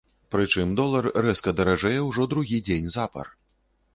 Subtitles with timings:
[0.35, 3.31] Прычым долар рэзка даражэе ўжо другі дзень запар.